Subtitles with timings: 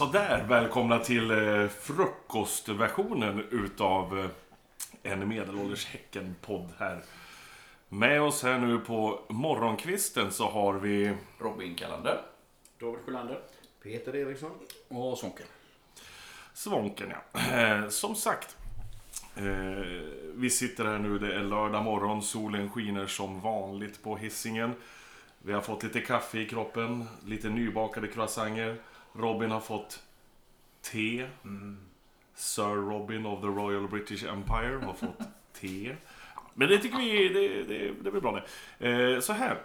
[0.00, 7.02] Sådär, välkomna till eh, frukostversionen utav eh, en medelålders Häcken-podd här.
[7.88, 12.20] Med oss här nu på morgonkvisten så har vi Robin Kalander.
[12.78, 13.40] David Sjölander.
[13.82, 14.50] Peter Eriksson.
[14.88, 15.46] Och Sonken.
[16.54, 17.40] Svånken ja.
[17.40, 18.56] Eh, Som sagt,
[19.36, 19.44] eh,
[20.34, 24.74] vi sitter här nu, det är lördag morgon, solen skiner som vanligt på hissingen.
[25.42, 28.76] Vi har fått lite kaffe i kroppen, lite nybakade croissanter.
[29.12, 30.02] Robin har fått
[30.82, 31.26] te.
[32.34, 35.18] Sir Robin of the Royal British Empire har fått
[35.60, 35.96] te.
[36.54, 38.40] Men det tycker vi, det, det, det blir bra
[38.78, 38.88] det.
[39.14, 39.58] Eh, så här.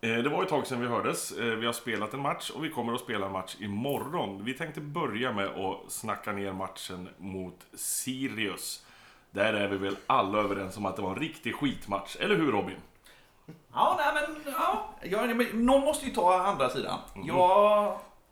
[0.00, 1.32] Eh, Det var ett tag sedan vi hördes.
[1.32, 4.44] Eh, Vi har spelat en match och vi kommer att spela en match imorgon.
[4.44, 8.86] Vi tänkte börja med att snacka ner matchen mot Sirius.
[9.30, 12.16] Där är vi väl alla överens om att det var en riktig skitmatch.
[12.20, 12.76] Eller hur Robin?
[13.74, 14.88] Ja, nej men, ja.
[15.02, 16.98] ja men någon måste ju ta andra sidan.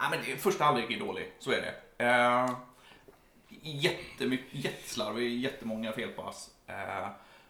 [0.01, 2.05] Ja, men det- första halvlek är dålig, så är det.
[2.05, 2.51] Eh,
[3.63, 6.51] jättemycket, jätteslarvig, jättemånga felpass.
[6.67, 7.09] Eh,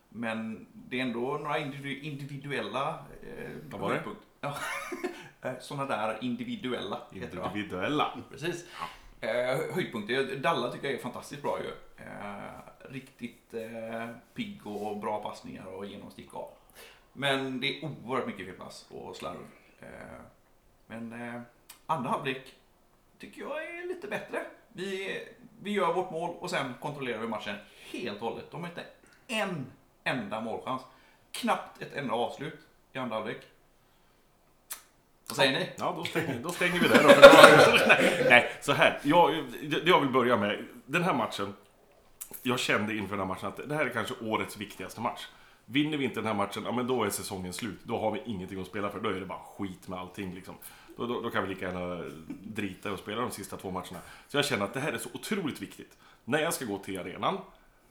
[0.08, 2.88] men det är ändå några individu- individuella
[3.22, 4.02] eh, Vad var det?
[4.40, 4.56] Ja,
[5.42, 7.00] Eh, sådana där individuella.
[7.10, 7.16] det?
[7.46, 8.18] Individuella.
[8.30, 8.64] Precis.
[9.20, 9.30] Eh,
[9.74, 10.36] höjdpunkter.
[10.36, 11.70] Dalla tycker jag är fantastiskt bra ju.
[12.04, 16.48] Eh, riktigt eh, pigg och bra passningar och genomstick av.
[17.12, 19.36] Men det är oerhört mycket felpass och slarv.
[19.80, 19.88] Eh,
[20.86, 21.40] men eh,
[21.90, 22.54] andra halvlek
[23.18, 24.44] tycker jag är lite bättre.
[24.68, 25.18] Vi,
[25.62, 27.56] vi gör vårt mål och sen kontrollerar vi matchen
[27.90, 28.50] helt och hållet.
[28.50, 28.84] De har inte
[29.26, 29.66] en
[30.04, 30.82] enda målchans.
[31.32, 32.58] Knappt ett enda avslut
[32.92, 33.40] i andra halvlek.
[35.28, 35.70] Vad säger ni?
[35.76, 37.08] Ja, då stänger, då stänger vi där då.
[37.88, 39.00] nej, nej, så här.
[39.02, 39.44] Jag,
[39.84, 40.66] jag vill börja med.
[40.86, 41.54] Den här matchen.
[42.42, 45.26] Jag kände inför den här matchen att det här är kanske årets viktigaste match.
[45.72, 47.78] Vinner vi inte den här matchen, ja men då är säsongen slut.
[47.82, 49.00] Då har vi ingenting att spela för.
[49.00, 50.54] Då är det bara skit med allting liksom.
[50.96, 52.04] Då, då, då kan vi lika gärna
[52.42, 53.98] drita och spela de sista två matcherna.
[54.28, 55.98] Så jag känner att det här är så otroligt viktigt.
[56.24, 57.38] När jag ska gå till arenan,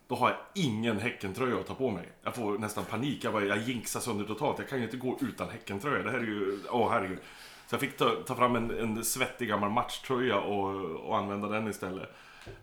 [0.08, 2.10] då har jag ingen Häckentröja att ta på mig.
[2.24, 3.24] Jag får nästan panik.
[3.24, 4.60] Jag, bara, jag jinxar sönder totalt.
[4.60, 6.04] Jag kan ju inte gå utan Häckentröja.
[6.04, 6.60] Det här är ju...
[6.70, 7.20] Åh, herregud.
[7.68, 11.68] Så jag fick ta, ta fram en, en svettig gammal matchtröja och, och använda den
[11.68, 12.16] istället.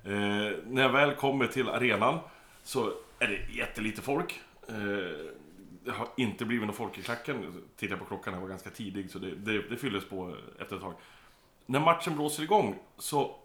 [0.04, 0.12] Eh,
[0.66, 2.18] när jag väl kommer till arenan
[2.62, 4.40] så är det jättelite folk.
[4.68, 5.32] Eh,
[5.84, 7.62] det har inte blivit någon folk i klacken.
[7.76, 10.82] Tittade på klockan, den var ganska tidig så det, det, det fylldes på efter ett
[10.82, 10.94] tag.
[11.66, 13.36] När matchen blåser igång så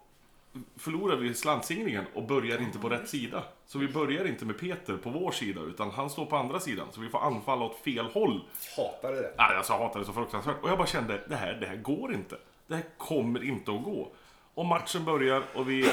[0.76, 3.44] förlorar vi slantsinglingen och börjar inte på rätt sida.
[3.66, 6.86] Så vi börjar inte med Peter på vår sida, utan han står på andra sidan.
[6.92, 8.44] Så vi får anfalla åt fel håll.
[8.76, 9.34] Hatade det.
[9.38, 10.62] Nej, alltså, jag hatar det så fruktansvärt.
[10.62, 12.36] Och jag bara kände, det här, det här går inte.
[12.66, 14.12] Det här kommer inte att gå.
[14.54, 15.92] Och matchen börjar och vi...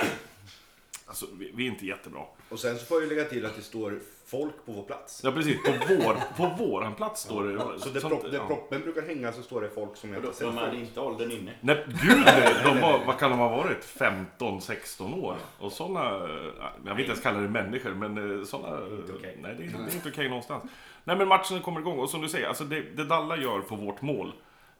[1.09, 2.22] Alltså, vi, vi är inte jättebra.
[2.50, 5.22] Och sen så får jag ju lägga till att det står folk på vår plats.
[5.24, 5.64] Ja, precis.
[5.64, 7.59] På, vår, på våran plats står det.
[7.80, 8.47] Så där, sånt- propp, där ja.
[8.47, 11.00] proppen brukar hänga så står det folk som jag De, inte sett de hade inte
[11.00, 11.52] åldern inne.
[11.62, 12.56] Nej, gud nej.
[12.64, 13.84] de var, vad kan de ha varit?
[13.84, 15.36] 15, 16 år?
[15.59, 16.02] Och såna,
[16.86, 19.38] jag vill inte ens kalla det människor, men såna, Inte okej.
[19.41, 20.64] nej det är, det är inte okej någonstans.
[21.03, 23.76] Nej men matchen kommer igång och som du säger, alltså det, det Dalla gör på
[23.76, 24.34] vårt mål,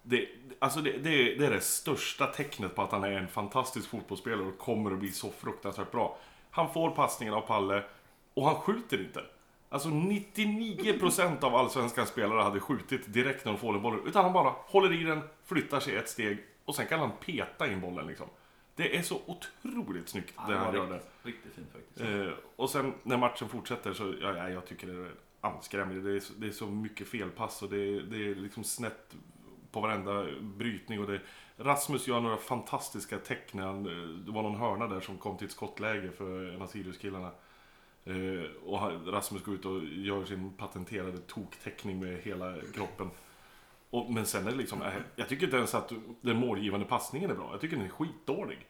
[0.10, 0.28] det,
[0.60, 3.90] alltså det, det, är- det är det största tecknet på att han är en fantastisk
[3.90, 6.18] fotbollsspelare och kommer att bli så fruktansvärt bra.
[6.52, 7.84] Han får passningen av Palle
[8.34, 9.24] och han skjuter inte.
[9.70, 14.00] Alltså 99% av allsvenskans spelare hade skjutit direkt när de får den bollen.
[14.08, 17.72] Utan han bara håller i den, flyttar sig ett steg och sen kan han peta
[17.72, 18.28] in bollen liksom.
[18.76, 21.02] Det är så otroligt snyggt det han gör där.
[21.24, 22.02] Riktigt fint faktiskt.
[22.02, 26.04] Eh, och sen när matchen fortsätter så, ja, ja, jag tycker det är anskrämligt.
[26.06, 29.16] Det är, så- det är så mycket felpass och det är, det är liksom snett
[29.72, 31.00] på varenda brytning.
[31.00, 31.22] Och det,
[31.58, 33.84] Rasmus gör några fantastiska tecken.
[34.26, 37.32] Det var någon hörna där som kom till ett skottläge för en av Sirius-killarna.
[38.06, 43.10] Eh, och Rasmus går ut och gör sin patenterade tokteckning med hela kroppen.
[43.90, 45.92] Och, men sen är det liksom, eh, jag tycker inte ens att
[46.22, 47.50] den målgivande passningen är bra.
[47.52, 48.68] Jag tycker den är skitdålig.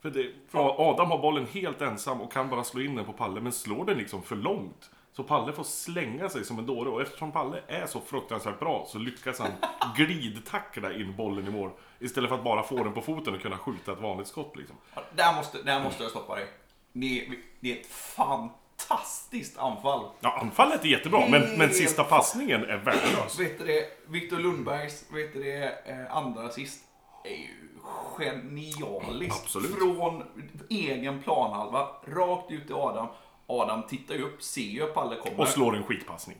[0.00, 3.40] För det, Adam har bollen helt ensam och kan bara slå in den på Palle,
[3.40, 4.90] men slår den liksom för långt.
[5.12, 8.86] Så Palle får slänga sig som en dåre och eftersom Palle är så fruktansvärt bra
[8.88, 9.50] så lyckas han
[9.96, 11.70] glidtackla in bollen i mål.
[11.98, 14.76] Istället för att bara få den på foten och kunna skjuta ett vanligt skott liksom.
[15.12, 16.46] Där måste, där måste jag stoppa dig.
[16.92, 20.04] Det är, det är ett fantastiskt anfall.
[20.20, 23.38] Ja, anfallet är jättebra, men, men sista passningen är värdelös.
[23.38, 26.84] Vet du det, Victor Lundbergs vet du det, eh, andra assist
[27.24, 27.68] är ju
[28.16, 29.42] genialiskt.
[29.42, 29.78] Absolut.
[29.78, 30.22] Från
[30.70, 33.08] egen planhalva, rakt ut till Adam.
[33.46, 35.40] Adam tittar ju upp, ser ju att Palle kommer.
[35.40, 36.36] Och slår en skitpassning.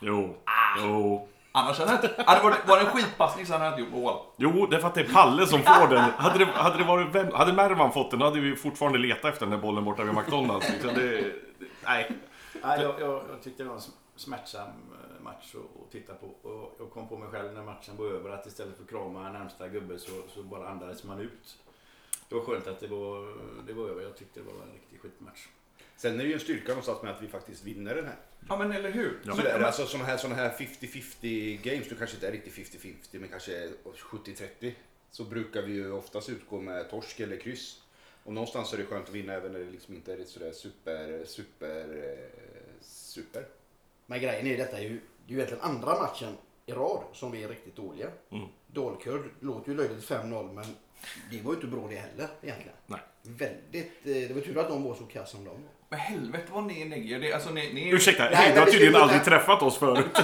[0.00, 0.36] Jo,
[0.78, 1.28] jo.
[1.52, 2.22] Annars hade jag inte...
[2.22, 4.16] Hade det varit, var det en skitpassning så hade jag inte gjort mål.
[4.36, 6.00] Jo, det är för att det är Palle som får den.
[6.16, 9.46] Hade det, hade det varit vem, hade Mervan fått den, hade vi fortfarande letat efter
[9.46, 10.68] den där bollen borta vid McDonalds.
[10.70, 10.90] Liksom.
[10.94, 11.32] Det,
[11.84, 12.10] nej.
[12.62, 16.14] Nej, jag, jag, jag tyckte det var en sm- smärtsam eh, match att, att titta
[16.14, 16.48] på.
[16.48, 19.30] Och jag kom på mig själv när matchen var över att istället för att krama
[19.30, 21.58] närmsta gubbe så, så bara andades man ut.
[22.28, 23.34] det var skönt att det var,
[23.66, 24.02] det var över.
[24.02, 25.40] Jag tyckte det var en riktig skitmatch.
[26.00, 28.16] Sen är det ju en styrka någonstans med att vi faktiskt vinner den här.
[28.48, 29.20] Ja men eller hur?
[29.24, 29.30] Ja.
[29.30, 32.54] Så Men- där, alltså sådana här, såna här 50-50 games, nu kanske inte är riktigt
[32.54, 34.72] 50-50 men kanske 70-30.
[35.10, 37.82] Så brukar vi ju oftast utgå med torsk eller kryss.
[38.24, 41.24] Och någonstans är det skönt att vinna även när det liksom inte är sådär super,
[41.26, 43.46] super, eh, super.
[44.06, 44.88] Men grejen är ju detta är ju,
[45.26, 46.34] det är ju egentligen andra matchen
[46.66, 48.10] i rad som vi är riktigt dåliga.
[48.30, 48.46] Mm.
[48.66, 50.64] Dalkurd låter ju löjligt 5-0 men
[51.30, 52.76] det var ju inte bra det heller egentligen.
[52.86, 53.00] Nej.
[53.22, 55.70] Väldigt, eh, det var tur att de var så kass som de var.
[55.92, 56.80] Men helvete vad ni
[57.14, 57.18] är.
[57.18, 60.06] Det, alltså, ni, ni, Ursäkta, Nej, men har tydligen aldrig träffat oss förut.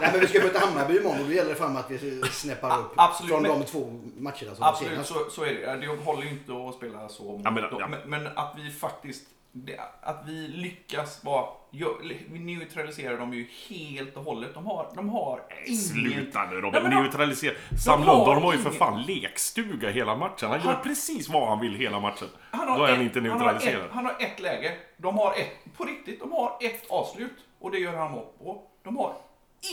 [0.00, 2.78] Nej men vi ska möta Hammarby imorgon och då gäller det fan att vi snäppar
[2.78, 5.08] upp absolut, från men- de två matcherna som Absolut, senast.
[5.12, 5.76] så, så är det.
[5.86, 7.22] Det håller ju inte att spela så.
[7.22, 7.88] mot Ja, men- ja.
[7.88, 9.22] Men, men att vi faktiskt
[9.64, 11.46] det, att vi lyckas vara...
[11.70, 11.98] gör-
[12.32, 14.54] Vi neutraliserar dem ju helt och hållet.
[14.54, 15.78] De har, de har ingen...
[15.80, 17.54] Sluta nu Robin, de- neutralisera.
[17.84, 20.48] Sam har Lundholm har ju för fan lekstuga hela matchen.
[20.50, 22.28] Han gör Han- precis vad han vill hela matchen.
[22.50, 23.84] Han har Då är han ett- inte han har neutraliserad.
[23.84, 24.74] ett- Han har ett läge.
[24.96, 27.32] De har ett, på riktigt, de har ett avslut.
[27.58, 28.62] Och det gör han mål på.
[28.84, 29.12] De har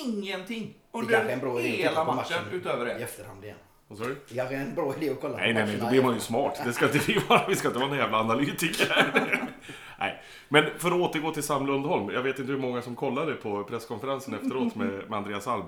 [0.05, 3.03] ingenting under hela matchen, matchen utöver i det.
[3.03, 3.57] efterhand igen.
[3.93, 4.35] Vad sa du?
[4.35, 6.13] Kanske är en bra idé att kolla Nej, på nej, nej, matcherna då blir man
[6.13, 6.61] ju smart.
[6.65, 7.47] Det ska inte vi vara.
[7.47, 9.47] Vi ska inte vara någon jävla analytiker.
[9.99, 10.21] nej.
[10.49, 12.09] Men för att återgå till Sam Lundholm.
[12.13, 15.63] Jag vet inte hur många som kollade på presskonferensen efteråt med, med Andreas Alm.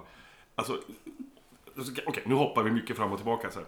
[0.55, 0.79] Alltså,
[2.05, 3.51] okej, nu hoppar vi mycket fram och tillbaka.
[3.51, 3.67] Så här.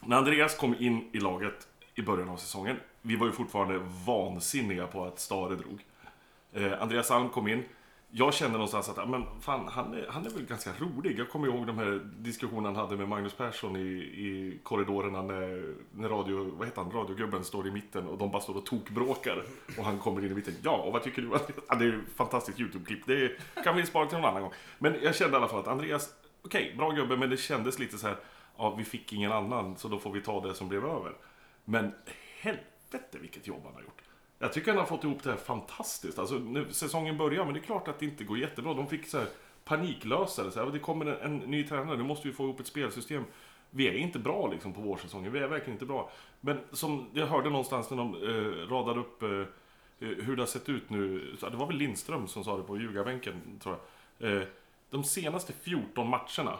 [0.00, 2.76] När Andreas kom in i laget i början av säsongen.
[3.02, 5.84] Vi var ju fortfarande vansinniga på att Stare drog.
[6.52, 7.64] Eh, Andreas Alm kom in.
[8.14, 11.18] Jag känner någonstans att men fan, han, är, han är väl ganska rolig.
[11.18, 15.74] Jag kommer ihåg de här diskussionerna han hade med Magnus Persson i, i korridorerna när,
[15.92, 19.44] när radio, vad heter han, radiogubben står i mitten och de bara står och tokbråkar.
[19.78, 20.54] Och han kommer in i mitten.
[20.62, 21.28] Ja, och vad tycker du?
[21.68, 23.06] Ja, det är ett fantastiskt YouTube-klipp.
[23.06, 24.52] Det kan vi spara till någon annan gång.
[24.78, 26.10] Men jag kände i alla fall att Andreas,
[26.44, 28.16] okej, bra gubbe, men det kändes lite så här,
[28.56, 31.12] ja, vi fick ingen annan, så då får vi ta det som blev över.
[31.64, 31.94] Men
[32.40, 33.91] helvete vilket jobb han har gjort.
[34.42, 36.18] Jag tycker han har fått ihop det här fantastiskt.
[36.18, 38.74] Alltså, nu, säsongen börjar, men det är klart att det inte går jättebra.
[38.74, 39.28] De fick så här
[39.64, 40.50] paniklösare.
[40.50, 43.24] Så här, det kommer en, en ny tränare, nu måste vi få ihop ett spelsystem.
[43.70, 46.10] Vi är inte bra liksom på vårsäsongen, vi är verkligen inte bra.
[46.40, 49.46] Men som jag hörde någonstans när de eh, radade upp eh, eh
[49.98, 51.36] hur det har sett ut nu.
[51.40, 53.78] Det var väl Lindström som sa det på ljugarbänken, tror
[54.18, 54.32] jag.
[54.32, 54.42] Eh,
[54.90, 56.58] de senaste 14 matcherna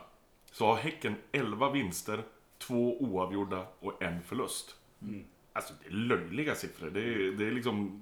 [0.53, 2.23] så har Häcken 11 vinster,
[2.59, 4.77] 2 oavgjorda och en förlust.
[5.03, 5.25] Mm.
[5.53, 6.91] Alltså det är löjliga siffror.
[6.91, 8.01] Det är, det är liksom...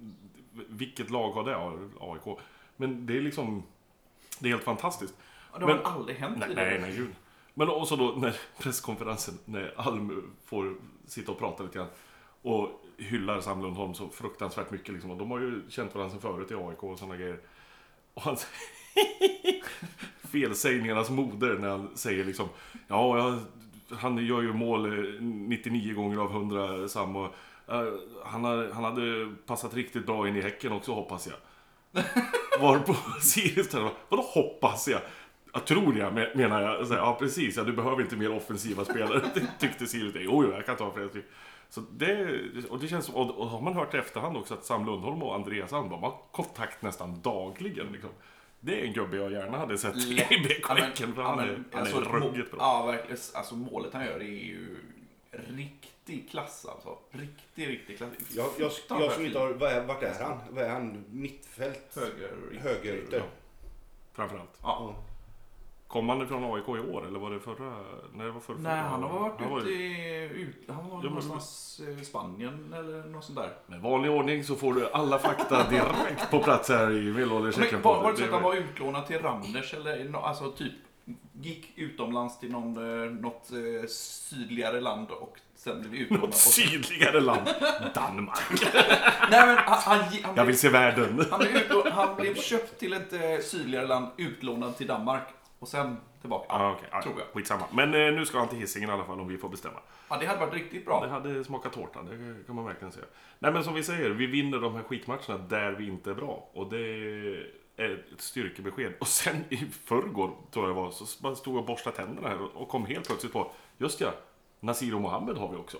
[0.68, 1.50] Vilket lag har det?
[1.50, 2.38] Ja, AIK.
[2.76, 3.62] Men det är liksom...
[4.38, 5.14] Det är helt fantastiskt.
[5.50, 6.70] Och det har Men- aldrig hänt Nej, tidigare.
[6.70, 7.10] nej, nej, gud.
[7.54, 10.74] Men också då när presskonferensen, när Alm får
[11.06, 11.88] sitta och prata lite grann
[12.42, 15.10] och hyllar Sam Lundholm så fruktansvärt mycket liksom.
[15.10, 17.40] Och de har ju känt varandra sedan förut i AIK och sådana grejer.
[18.14, 18.36] Och han
[20.32, 22.48] felsägningarnas moder när han säger liksom
[22.88, 23.38] Ja, jag,
[23.98, 27.24] han gör ju mål eh, 99 gånger av 100 Sam och
[27.68, 27.84] eh,
[28.24, 31.36] han, har, han hade passat riktigt bra in i Häcken också hoppas jag.
[32.60, 35.00] Varpå Sirius ställer Vadå hoppas jag?
[35.52, 36.86] Jag tror jag men- menar jag.
[36.86, 39.20] Så här, ja precis, ja, du behöver inte mer offensiva spelare.
[39.34, 40.14] Det tyckte Sirius.
[40.18, 41.08] Jo, jo, jag kan ta fler.
[41.68, 44.86] Så det, och det känns, och, och har man hört i efterhand också att Sam
[44.86, 47.86] Lundholm och Andreas Alm de har kontakt nästan dagligen.
[47.92, 48.10] Liksom.
[48.60, 50.14] Det är en gubbe jag gärna hade sett i
[50.48, 52.60] BK Ja, Häcken, ja, han är, han alltså, är ruggigt bra.
[52.60, 53.18] Ja, verkligen.
[53.34, 54.76] Alltså målet han gör är ju
[55.30, 56.98] riktig klass alltså.
[57.10, 58.10] Riktig, riktig klass.
[58.36, 60.38] Jag, jag, jag som inte har, vad är, vart är han?
[60.50, 61.04] Vad är han?
[61.10, 61.96] Mittfält?
[61.96, 62.60] Höger.
[62.60, 63.22] Högerytter?
[64.12, 64.58] Framförallt.
[64.62, 64.94] Ja.
[65.92, 67.70] Kom han från AIK i år eller var det förra?
[68.14, 70.30] Nej, det var förra, Nej, han har varit Han ute i...
[70.34, 73.52] Ut, han var men- någonstans i Spanien eller något sånt där.
[73.66, 77.72] Med vanlig ordning så får du alla fakta direkt på plats här i Medelålderschecken.
[77.74, 80.72] Men var, var det så att han var utlånad till Randers eller alltså typ
[81.40, 86.24] gick utomlands till någon, eh, något eh, sydligare land och sen blev utlånad.
[86.24, 87.48] Något sydligare land.
[87.94, 88.38] Danmark.
[89.30, 91.24] Nej men han, han, han, Jag blev, vill se världen.
[91.30, 95.22] han, blev han blev köpt till ett eh, sydligare land, utlånad till Danmark
[95.60, 96.46] och sen tillbaka.
[96.48, 96.88] Ah, okay.
[96.92, 97.26] ah, tror jag.
[97.26, 97.64] Skitsamma.
[97.72, 99.78] Men eh, nu ska han till Hisingen i alla fall om vi får bestämma.
[100.08, 101.06] Ja, det hade varit riktigt Det bra.
[101.06, 103.06] hade smakat tårta, det kan man verkligen säga.
[103.38, 106.48] Nej men som vi säger, vi vinner de här skitmatcherna där vi inte är bra.
[106.52, 106.78] Och det
[107.76, 108.92] är ett styrkebesked.
[109.00, 112.56] Och sen i förrgår, tror jag det var, så man stod och borstade tänderna här
[112.56, 114.12] och kom helt plötsligt på, just ja,
[114.60, 115.78] Nasir och Mohammed har vi också.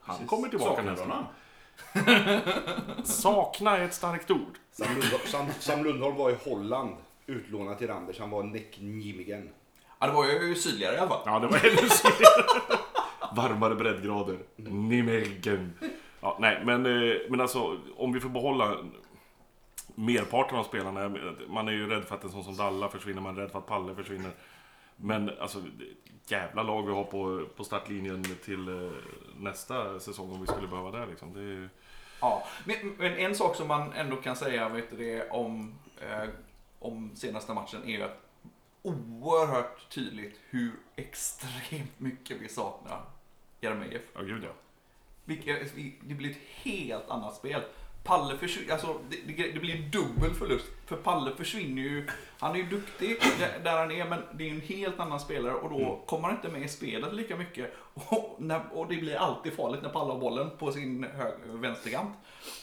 [0.00, 1.24] Han kommer tillbaka nästa honom?
[3.04, 4.58] Sakna är ett starkt ord.
[4.72, 6.96] Sam Lundholm, Sam, Sam Lundholm var i Holland,
[7.30, 8.18] utlånad till Randers.
[8.18, 9.50] Han var Näcknimigen.
[9.98, 11.22] Ja, det var ju sydligare i alla fall.
[11.24, 12.44] Ja, det var ännu sydligare.
[13.36, 14.38] Varmare breddgrader.
[14.56, 15.72] Nimegen.
[16.20, 18.76] Ja, nej, men, eh, men alltså om vi får behålla
[19.94, 21.16] merparten av spelarna.
[21.48, 23.58] Man är ju rädd för att en sån som Dalla försvinner, man är rädd för
[23.58, 24.30] att Palle försvinner.
[24.96, 25.62] Men alltså,
[26.26, 28.90] jävla lag vi har på, på startlinjen till eh,
[29.36, 31.32] nästa säsong om vi skulle behöva det liksom.
[31.34, 31.68] Det är,
[32.20, 36.28] Ja, men, men en sak som man ändå kan säga vet du, det, om, eh,
[36.80, 38.26] om senaste matchen är ju att
[38.82, 43.02] oerhört tydligt hur extremt mycket vi saknar
[43.60, 44.02] Jeremejeff.
[44.14, 44.52] ja gud ja.
[45.24, 45.74] Vilket-
[46.08, 47.62] Det blir ett helt annat spel.
[48.04, 50.66] Palle försvinner, alltså det, det, det blir dubbel förlust.
[50.86, 52.06] För Palle försvinner ju,
[52.40, 53.16] han är ju duktig
[53.64, 56.48] där- han är men det är en helt annan spelare och då kommer han inte
[56.48, 57.74] med i spelet lika mycket.
[57.94, 62.10] Och, när, och det blir alltid farligt när Palle har bollen på sin hög, vänsterkant.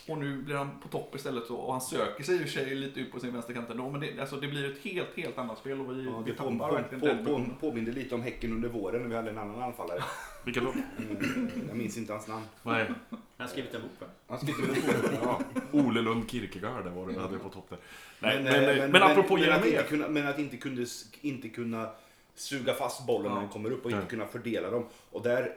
[0.08, 2.50] Och nu blir han på topp istället så, och han söker sig i och för
[2.50, 3.90] sig lite ut på sin vänsterkant ändå.
[3.90, 6.44] Men det, alltså, det blir ett helt, helt annat spel och vi, Ja, vi på,
[6.44, 9.30] tappar på, verkligen på, den på, påminner lite om Häcken under våren när vi hade
[9.30, 10.04] en annan anfallare.
[10.46, 10.74] Vilka då?
[10.98, 12.44] Mm, jag minns inte hans namn.
[12.64, 14.08] Nej, Han har skrivit en bok va?
[14.28, 14.68] Han skriver
[15.02, 15.40] på ja.
[15.72, 17.78] Ole Lund Kierkegaard det var det hade på topp där.
[18.20, 20.86] Nej, men, eh, men, men, apropå men, inte kunna, men att inte kunde,
[21.22, 21.90] inte kunna
[22.36, 24.86] suga fast bollen när den kommer upp och inte kunna fördela dem.
[25.12, 25.56] Och, där,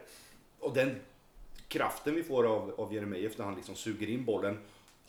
[0.59, 0.95] och den
[1.67, 4.57] kraften vi får av, av Jeremejeff när han liksom suger in bollen,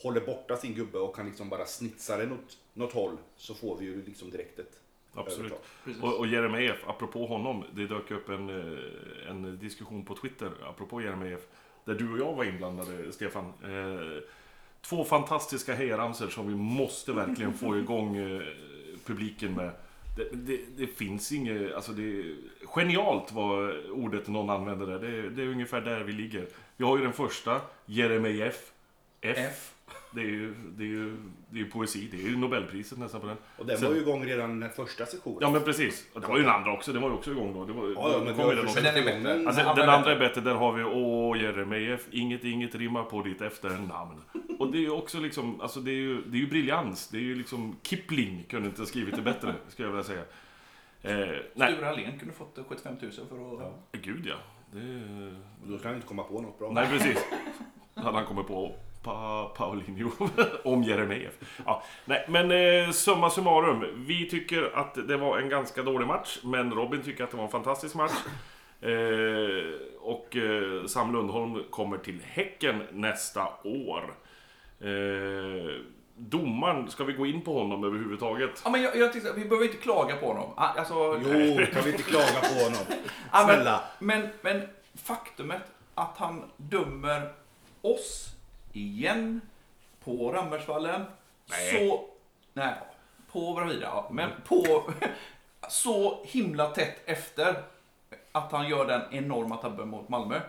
[0.03, 3.77] håller borta sin gubbe och kan liksom bara snitsa den åt något håll så får
[3.77, 4.79] vi ju liksom direkt ett
[5.15, 5.53] Absolut.
[6.03, 11.03] Och, och Jeremejeff, apropå honom, det dök upp en, eh, en diskussion på Twitter, apropå
[11.03, 11.41] Jeremejeff,
[11.85, 13.45] där du och jag var inblandade, Stefan.
[13.45, 14.23] Eh,
[14.81, 18.43] två fantastiska hejaramsor som vi måste verkligen få igång eh,
[19.07, 19.71] publiken med.
[20.17, 24.99] Det, det, det finns inget, alltså det genialt var ordet någon använde där.
[24.99, 26.47] Det, det är ungefär där vi ligger.
[26.77, 28.71] Vi har ju den första, Jeremejeff,
[29.21, 29.37] F.
[29.39, 29.73] F.
[30.15, 31.17] Det är ju, det är ju,
[31.51, 33.37] det är poesi, det är ju Nobelpriset nästan på den.
[33.57, 35.39] Och den Sen- var ju igång redan den första sessionen.
[35.41, 36.07] Ja men precis.
[36.15, 37.65] Det var ju den andra också, den var ju också igång då.
[37.65, 38.83] Det var, Ja, men kom den också.
[38.83, 39.47] Men den är bättre.
[39.49, 43.41] Alltså, den andra är bättre, där har vi Åh Jeremejeff, inget inget rimmar på ditt
[43.41, 44.21] efternamn.
[44.63, 47.09] Och det är ju också liksom, alltså det är ju, det är ju briljans.
[47.09, 50.25] Det är ju liksom, Kipling kunde inte ha skrivit det bättre, skulle jag vilja säga.
[51.03, 53.93] Eh, nej, Sture Allén kunde fått 75 000 för att...
[53.93, 54.35] gud ja.
[54.71, 54.81] Det,
[55.65, 56.71] Då kan han inte komma på något bra.
[56.73, 57.19] nej precis.
[57.95, 60.11] Hade han kommit på pa, Paulinho
[60.65, 61.63] om Jeremejeff.
[61.67, 64.05] Ja, nej, men eh, summa summarum.
[64.07, 67.45] Vi tycker att det var en ganska dålig match, men Robin tycker att det var
[67.45, 68.13] en fantastisk match.
[68.81, 74.15] Eh, och eh, Sam Lundholm kommer till Häcken nästa år.
[74.83, 75.81] Eh,
[76.17, 78.61] domaren, ska vi gå in på honom överhuvudtaget?
[78.65, 80.51] Ja, men jag, jag tyckte, vi behöver inte klaga på honom.
[80.57, 82.79] Ah, Alltså, Jo, kan vi inte klaga på honom?
[83.33, 83.81] Ja, men- Snälla.
[83.99, 84.63] Men, men
[84.95, 85.63] faktumet
[85.95, 87.33] att han dömer
[87.83, 88.29] oss
[88.73, 89.41] igen
[90.05, 91.05] på Rambergsvallen.
[91.51, 91.89] Nej.
[91.89, 92.09] Så...
[92.53, 92.75] Nej,
[93.33, 93.81] på Bravida.
[93.83, 94.83] Ja, men på...
[95.69, 97.57] Så himla tätt efter
[98.33, 100.41] att han gör den enorma tabben mot Malmö.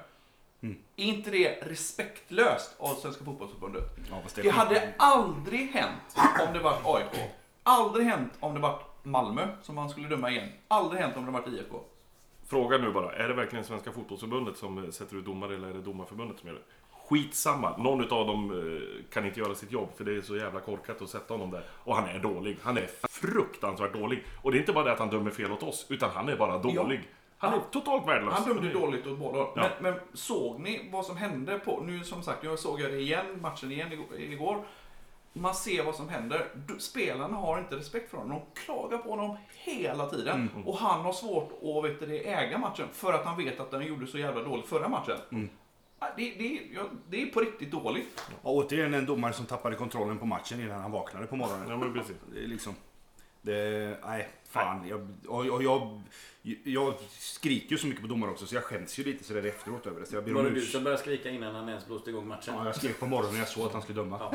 [0.95, 3.83] Är inte det respektlöst av Svenska Fotbollförbundet?
[4.09, 6.17] Ja, fast Det hade aldrig hänt
[6.47, 7.19] om det var AIK.
[7.63, 10.49] Aldrig hänt om det var Malmö som man skulle döma igen.
[10.67, 11.79] Aldrig hänt om det var IFK.
[12.47, 15.73] Fråga nu bara, är det verkligen Svenska Fotbollförbundet som eh, sätter ut domare eller är
[15.73, 16.61] det Domarförbundet som gör det?
[17.07, 20.59] Skitsamma, någon av dem eh, kan inte göra sitt jobb för det är så jävla
[20.59, 21.63] korkat att sätta honom där.
[21.69, 22.57] Och han är dålig.
[22.61, 24.23] Han är fruktansvärt dålig.
[24.41, 26.35] Och det är inte bara det att han dömer fel åt oss, utan han är
[26.35, 27.01] bara dålig.
[27.43, 28.33] Han är totalt värdelös.
[28.33, 29.37] Han dömde dåligt åt båda.
[29.37, 29.51] Ja.
[29.55, 31.79] Men, men såg ni vad som hände på...
[31.79, 34.65] Nu som sagt, jag såg det igen, matchen igen igår-.
[35.33, 36.47] Man ser vad som händer.
[36.79, 38.39] Spelarna har inte respekt för honom.
[38.39, 40.49] De klagar på honom hela tiden.
[40.65, 43.85] Och han har svårt att vet du, äga matchen för att han vet att den
[43.85, 45.17] gjorde så jävla dåligt förra matchen.
[45.99, 48.31] Ja, Det, det, ja, det är på riktigt dåligt.
[48.41, 51.69] Och återigen en domare som tappade kontrollen på matchen innan han vaknade på morgonen.
[51.69, 52.15] Ja, men precis.
[52.33, 52.75] Det är liksom...
[53.45, 54.87] Det, nej, fan.
[54.87, 56.01] Jag, och, och jag,
[56.63, 59.87] jag skriker ju så mycket på domare också så jag skäms ju lite sådär efteråt
[59.87, 60.05] över det.
[60.05, 62.53] Så jag ber Var det du som började skrika innan han ens blåste igång matchen?
[62.57, 64.19] Ja, jag skrek på morgonen när jag såg att han skulle döma.
[64.19, 64.33] Ja.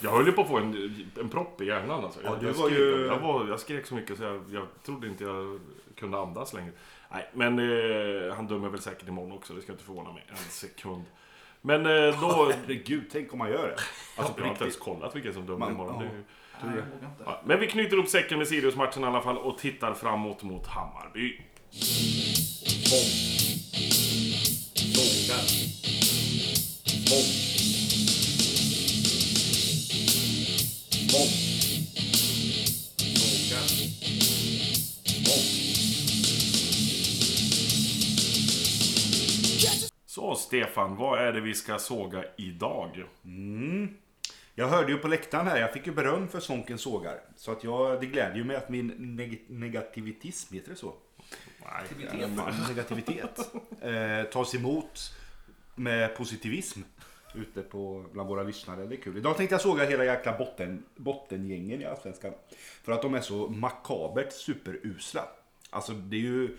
[0.00, 2.20] Jag höll ju på att få en, en propp i hjärnan alltså.
[2.24, 4.42] Ja, jag, du jag, var skrek, ju- jag, var, jag skrek så mycket så jag,
[4.52, 5.60] jag trodde inte jag
[5.96, 6.72] kunde andas längre.
[7.12, 10.36] Nej, men eh, han dömer väl säkert imorgon också, det ska inte förvåna mig en
[10.36, 11.04] sekund.
[11.60, 12.52] Men eh, då...
[12.66, 13.76] Herregud, tänk om man gör det.
[14.22, 16.04] Alltså jag har inte ens kollat vilka som dömer Man- imorgon.
[16.04, 16.10] ja.
[16.66, 17.22] Nej, jag vågar inte.
[17.26, 20.66] Ja, men vi knyter upp säcken med Sirius-matchen i alla fall och tittar framåt mot
[20.66, 21.40] Hammarby.
[40.06, 43.04] Så Stefan, vad är det vi ska såga idag?
[43.24, 43.88] Mm.
[44.54, 47.20] Jag hörde ju på läktaren här, jag fick ju beröm för Sonkens sågar.
[47.36, 50.94] Så att jag, det glädjer ju mig att min neg- negativitism, heter det så?
[51.90, 52.30] Negativitet.
[52.36, 53.52] Ja, negativitet.
[53.80, 55.12] Eh, tas emot
[55.74, 56.80] med positivism
[57.34, 58.86] ute på, bland våra lyssnare.
[58.86, 59.16] Det är kul.
[59.16, 62.32] Idag tänkte jag såga hela jäkla botten, bottengängen i Allsvenskan.
[62.82, 65.28] För att de är så makabert superusla.
[65.70, 66.56] Alltså det är ju,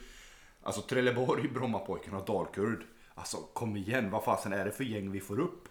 [0.64, 2.84] alltså Trelleborg, Brommapojkarna och Dalkurd.
[3.16, 5.68] Alltså kom igen, vad fasen är det för gäng vi får upp?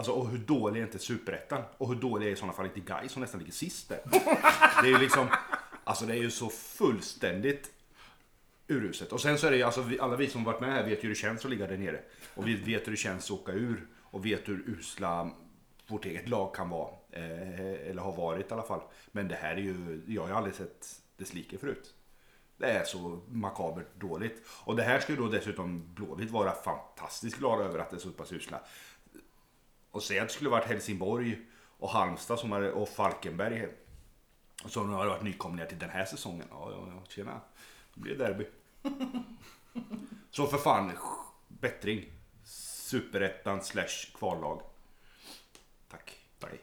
[0.00, 1.62] Alltså och hur dålig är inte Superettan?
[1.78, 4.00] Och hur dålig är i sådana fall inte Gais som nästan ligger sist där?
[4.82, 5.28] Det är ju liksom,
[5.84, 7.70] alltså det är ju så fullständigt
[8.68, 9.12] uruset.
[9.12, 10.98] Och sen så är det ju, alltså vi, alla vi som varit med här vet
[10.98, 12.00] ju hur det känns att ligga där nere.
[12.34, 13.86] Och vi vet hur det känns att åka ur.
[14.00, 15.30] Och vet hur usla
[15.86, 16.90] vårt eget lag kan vara.
[17.10, 18.80] Eh, eller har varit i alla fall.
[19.12, 21.94] Men det här är ju, jag har ju aldrig sett dess like förut.
[22.56, 24.42] Det är så makabert dåligt.
[24.64, 28.00] Och det här ska ju då dessutom Blåvitt vara fantastiskt glada över att det är
[28.00, 28.60] så pass usla.
[29.90, 31.38] Och säg att det skulle varit Helsingborg
[31.78, 33.68] och Halmstad som har, och Falkenberg
[34.66, 36.46] som har varit nykomlingar till den här säsongen.
[36.50, 37.40] Ja, ja, ja, tjena.
[37.94, 38.46] Det blir derby.
[40.30, 40.92] Så för fan,
[41.48, 42.12] bättring.
[42.44, 44.62] Superettan slash kvallag.
[45.90, 46.18] Tack.
[46.38, 46.60] Tack.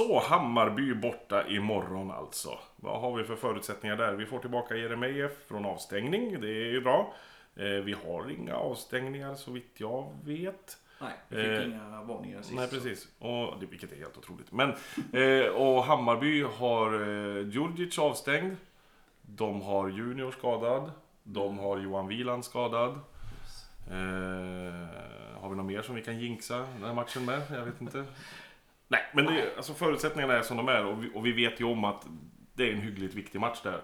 [0.00, 2.58] Så, Hammarby borta imorgon alltså.
[2.76, 4.12] Vad har vi för förutsättningar där?
[4.12, 7.14] Vi får tillbaka Jeremejeff från avstängning, det är ju bra.
[7.56, 10.78] Eh, vi har inga avstängningar så vitt jag vet.
[11.00, 12.54] Nej, vi fick Eh, inga varningar sist.
[12.54, 13.08] Nej, precis.
[13.18, 14.52] Och, vilket är helt otroligt.
[14.52, 14.70] Men,
[15.12, 18.56] eh, och Hammarby har eh, Djurdjic avstängd.
[19.22, 20.92] De har Junior skadad.
[21.22, 22.90] De har Johan Wieland skadad.
[23.90, 24.86] Eh,
[25.40, 27.42] har vi något mer som vi kan jinxa den här matchen med?
[27.50, 28.04] Jag vet inte.
[28.92, 31.64] Nej, men det, alltså förutsättningarna är som de är och vi, och vi vet ju
[31.64, 32.06] om att
[32.54, 33.82] det är en hyggligt viktig match där.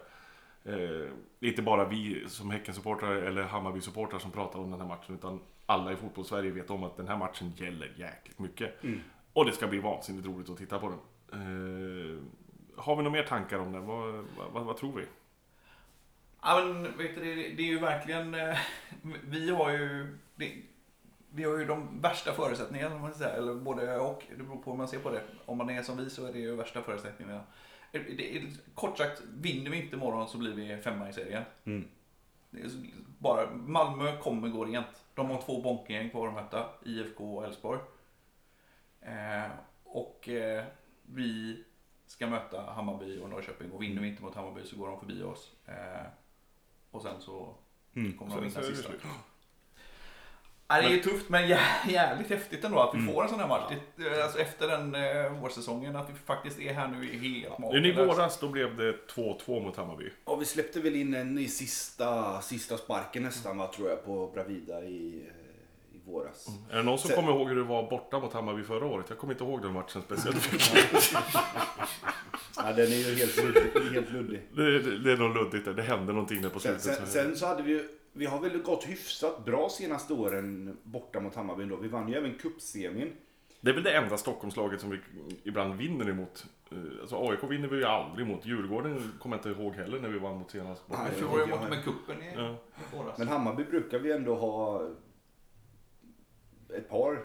[0.65, 4.89] Eh, det är inte bara vi som Häckensupportrar eller Hammarby-supportrar som pratar om den här
[4.89, 8.83] matchen utan alla i fotbollssverige vet om att den här matchen gäller jäkligt mycket.
[9.33, 10.99] Och det ska bli vansinnigt roligt att titta på den.
[11.33, 12.23] Eh,
[12.77, 13.87] har vi några mer tankar om den?
[13.87, 15.05] Vad, vad, vad tror vi?
[16.43, 18.35] Ja, men vet du, det, det är ju verkligen...
[18.35, 18.59] eh,
[19.25, 20.19] Vi har ju...
[20.35, 20.53] Det,
[21.37, 23.31] vi har ju de värsta förutsättningarna, man säga.
[23.33, 24.23] Eller både och.
[24.37, 25.23] Det beror på hur man ser på det.
[25.47, 27.41] Om man är som vi så är det ju värsta förutsättningarna.
[27.93, 28.43] Det är,
[28.75, 31.43] kort sagt, vinner vi inte imorgon så blir vi femma i serien.
[31.65, 31.89] Mm.
[33.19, 34.87] Bara, Malmö kommer gå rent.
[35.15, 36.67] De har två bonkgäng kvar att möta.
[36.85, 37.81] IFK och Elfsborg.
[39.01, 39.51] Eh,
[39.85, 40.65] och eh,
[41.03, 41.63] vi
[42.07, 43.71] ska möta Hammarby och Norrköping.
[43.73, 45.53] Och vinner vi inte mot Hammarby så går de förbi oss.
[45.67, 46.07] Eh,
[46.91, 47.55] och sen så
[47.95, 48.19] Mm.
[48.19, 48.93] kommer de vinna sista.
[50.69, 53.15] Ja, det är tufft men jä- jävligt häftigt ändå att vi Mm.
[53.15, 53.73] får en sån här match.
[53.97, 57.89] Det, alltså efter den eh, vårsäsongen, att vi faktiskt är här nu helt Men I
[57.93, 58.19] makalöst.
[58.19, 60.11] våras då blev det 2-2 mot Hammarby.
[60.25, 64.31] Ja, vi släppte väl in en i sista, sista sparken nästan va, tror jag på
[64.35, 66.47] Bravida i, eh, i våras.
[66.71, 69.07] Är det någon som Sen- kommer ihåg hur det var borta mot Hammarby förra året?
[69.09, 70.51] Jag kommer inte ihåg den matchen speciellt.
[72.57, 73.93] Ja, den är ju helt luddig.
[73.95, 74.43] Helt luddig.
[74.55, 75.73] det, det, det är nog luddigt där.
[75.75, 77.09] Det hände någonting där på Sen, slutet.
[77.09, 81.21] sen, sen så hade vi ju, vi har väl gått hyfsat bra senaste åren borta
[81.21, 81.77] mot Hammarby då.
[81.77, 83.13] Vi vann ju även cupsemin.
[83.61, 84.99] Det är väl det enda Stockholmslaget som vi
[85.45, 86.47] ibland vinner emot.
[86.71, 88.47] Eh, Alltså AIK vinner vi ju aldrig mot.
[88.47, 90.83] Djurgården kommer jag inte ihåg heller när vi vann mot senast.
[90.87, 92.51] Nej, Vi förlorade jag mot kuppen i, Ja.
[92.93, 93.19] i våras.
[93.19, 94.83] Men Hammarby brukar vi ändå ha
[96.77, 97.25] ett par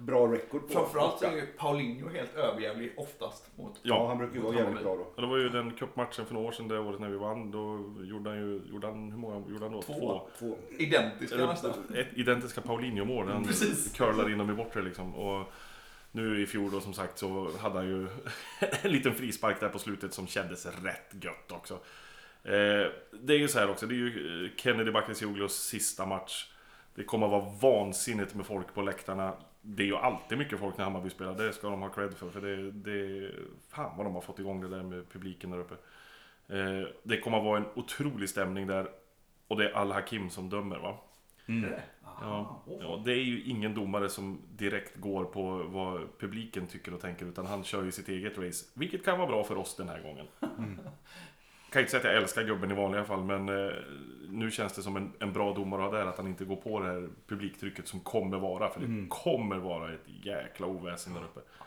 [0.00, 0.72] bra record på.
[0.72, 4.82] Framförallt är ju Paulinho helt överjävlig oftast mot Ja, Ja, han brukar ju vara jävligt
[4.82, 5.02] bra då.
[5.02, 7.50] och det var ju den cupmatchen för några år sedan det året när vi vann.
[7.50, 9.82] Då gjorde han ju, gjorde han, hur många gjorde han då?
[9.82, 10.28] Två.
[10.38, 10.56] Två.
[10.78, 11.70] identiska Eller, nästan.
[11.94, 13.28] ett identiska Paulinho-mål.
[13.28, 13.92] Han Precis.
[13.92, 15.14] curlar in dem i bortre liksom.
[15.14, 15.46] Och
[16.12, 18.06] nu i fjol då som sagt så hade han ju
[18.82, 21.74] en liten frispark där på slutet som kändes rätt gött också.
[22.44, 22.86] Eh,
[23.20, 26.50] det är ju så här också, det är ju eh, Kennedy Bakirciogluos sista match.
[26.94, 29.32] Det kommer att vara vansinnigt med folk på läktarna.
[29.62, 32.30] Det är ju alltid mycket folk när Hammarby spelar, det ska de ha cred för.
[32.30, 33.30] För det, det,
[33.68, 35.74] fan vad de har fått igång det där med publiken där uppe.
[36.48, 38.88] Eh, det kommer att vara en otrolig stämning där.
[39.48, 40.98] Och det är Al-Hakim som dömer va?
[41.46, 41.82] Det?
[42.20, 47.00] Ja, ja, det är ju ingen domare som direkt går på vad publiken tycker och
[47.00, 48.66] tänker utan han kör ju sitt eget race.
[48.74, 50.26] Vilket kan vara bra för oss den här gången.
[51.70, 53.74] Kan inte säga att jag älskar gubben i vanliga fall men eh,
[54.28, 56.56] nu känns det som en, en bra domare att ha där att han inte går
[56.56, 58.70] på det här publiktrycket som kommer vara.
[58.70, 61.40] För det kommer vara ett jäkla oväsen där uppe.
[61.58, 61.64] Ja.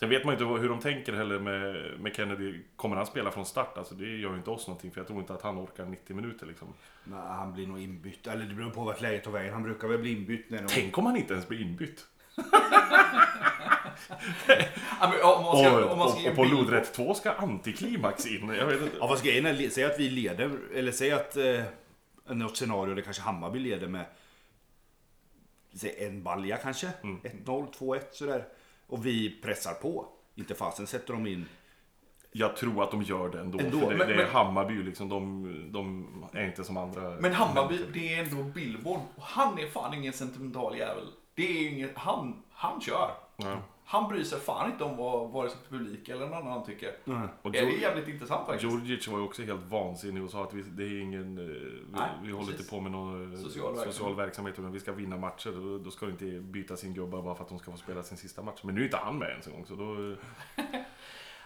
[0.00, 2.62] Sen vet man inte hur de tänker heller med, med Kennedy.
[2.76, 3.78] Kommer han spela från start?
[3.78, 6.16] Alltså det gör ju inte oss någonting för jag tror inte att han orkar 90
[6.16, 6.68] minuter liksom.
[7.04, 8.26] Nej, han blir nog inbytt.
[8.26, 9.52] Eller det beror på vart läget tar vägen.
[9.52, 10.68] Han brukar väl bli inbytt när de...
[10.68, 12.06] Tänk om han inte ens blir inbytt.
[15.00, 17.14] Ja, men om man ska, Och, om man ska och, ge och på lodrätt 2
[17.14, 18.48] ska antiklimax in.
[18.48, 18.96] Jag vet inte.
[19.00, 21.62] Ja fast grejen är, säg att vi leder, eller säg att eh,
[22.26, 24.04] något scenario där kanske Hammarby leder med
[25.72, 26.88] säg en balja kanske.
[27.02, 27.20] Mm.
[27.44, 28.44] 1-0, 2-1 sådär.
[28.86, 30.06] Och vi pressar på.
[30.34, 31.46] Inte fasen sätter de in
[32.32, 33.58] Jag tror att de gör det ändå.
[33.58, 35.08] Ändå, för det, men- det är men- Hammarby liksom.
[35.08, 37.00] De, de är inte som andra.
[37.20, 39.00] Men Hammarby, det är ändå Billborn.
[39.16, 41.06] Och han är fan ingen sentimental jävel.
[41.34, 43.10] Det är inget, han, han kör.
[43.36, 43.58] Ja.
[43.90, 46.92] Han bryr sig fan inte om vad vare sig publik eller någon annan tycker.
[47.42, 48.72] Och det är jävligt intressant faktiskt.
[48.72, 51.84] Djurdjic var ju också helt vansinnig och sa att vi, det är ingen, eh, vi,
[51.92, 53.94] Nej, vi håller inte på med någon eh, Social verksamhet.
[53.94, 55.50] social verksamhet utan vi ska vinna matcher.
[55.50, 58.02] Då, då ska det inte byta sin gubbar bara för att de ska få spela
[58.02, 58.60] sin sista match.
[58.62, 60.10] Men nu är inte han med ens en gång så då...
[60.10, 60.64] eh,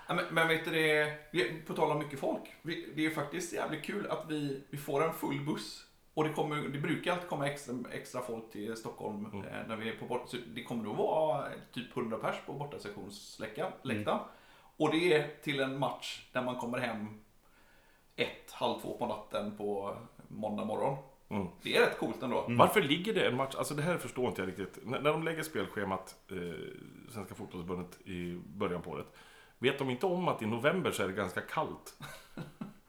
[0.06, 2.42] Ja, men, men vet du det, på tal om mycket folk.
[2.62, 5.86] Vi, det är ju faktiskt jävligt kul att vi, vi får en full buss.
[6.14, 9.46] Och det, kommer, det brukar alltid komma extra, extra folk till Stockholm Mm.
[9.46, 12.52] eh, när vi är på bort, så Det kommer nog vara typ 100 pers på
[12.52, 13.72] bortasektionsläktaren.
[13.82, 14.20] läktaren.
[14.76, 17.20] Och det är till en match där man kommer hem
[18.16, 19.96] ett, halv två på natten på
[20.28, 20.96] måndag morgon.
[21.28, 21.46] Mm.
[21.62, 22.44] Det är rätt coolt ändå.
[22.48, 24.78] Varför ligger det en match, alltså det här förstår inte jag riktigt.
[24.86, 26.36] När, när de lägger spelschemat, eh,
[27.10, 29.06] Svenska Fotbollförbundet, i början på året.
[29.58, 31.94] Vet de inte om att i november så är det ganska kallt?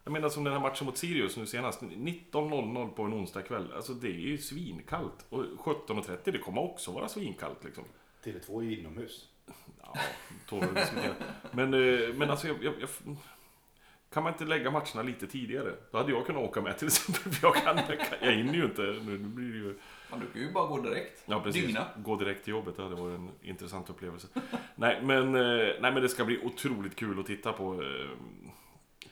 [0.04, 3.74] Jag menar som den här matchen mot Sirius nu senast, 19.00 på en onsdag kväll.
[3.76, 5.26] Alltså det är ju svinkallt.
[5.30, 7.84] Och 17.30 det kommer också vara svinkallt liksom.
[8.24, 9.28] Tele2 är ju inomhus.
[9.82, 9.96] Ja,
[10.50, 11.14] tål att diskutera.
[11.52, 12.90] Men, eh, men alltså jag, jag, jag,
[14.14, 15.76] Kan man inte lägga matcherna lite tidigare?
[15.92, 17.32] Då hade jag kunnat åka med till exempel.
[17.32, 17.80] För jag, kan,
[18.22, 18.82] jag hinner ju inte.
[18.82, 19.80] Nu, nu blir det ju...
[20.12, 21.24] Ja, du kan ju bara gå direkt.
[21.26, 21.66] Ja, precis.
[21.66, 21.88] Dygna.
[21.98, 24.28] Gå direkt till jobbet, det hade varit en intressant upplevelse.
[24.76, 25.42] nej, men, eh,
[25.82, 27.84] nej, men det ska bli otroligt kul att titta på.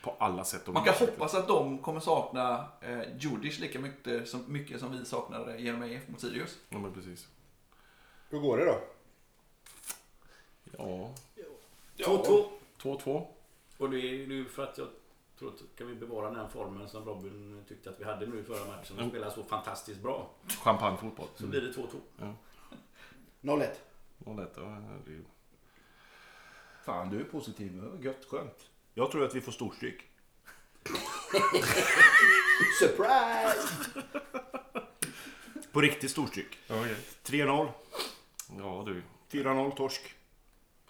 [0.03, 4.29] På alla sätt och Man kan hoppas att de kommer sakna eh, Djurdjic lika mycket
[4.29, 6.57] som, mycket som vi saknade Jeremejeff mot Sirius.
[6.69, 7.27] Ja, men precis.
[8.29, 8.79] Hur går det då?
[10.77, 11.13] Ja,
[11.97, 12.45] 2-2.
[12.81, 13.27] 2-2.
[13.77, 14.87] Och det är ju för att jag
[15.39, 18.43] tror att kan vi bevara den formen som Robin tyckte att vi hade nu i
[18.43, 20.29] förra matchen och spela så fantastiskt bra.
[20.47, 21.27] Champagnefotboll.
[21.35, 22.33] Så blir det 2-2.
[23.41, 23.69] 0-1.
[24.25, 25.21] Och detta, det är-
[26.85, 27.83] Fan, du är positiv.
[28.01, 28.69] Gött, skönt.
[28.93, 30.01] Jag tror att vi får storstryk.
[32.79, 33.69] Surprise!
[35.71, 36.57] På riktigt storstryk.
[36.67, 36.95] Ja, okej.
[37.25, 37.69] 3-0,
[38.59, 39.01] Ja, du.
[39.31, 40.15] 4-0 torsk.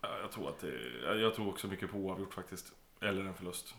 [0.01, 0.73] Ja, Jag tror, att det,
[1.21, 2.71] jag- tror också mycket på oavgjort faktiskt.
[3.01, 3.73] Eller en förlust.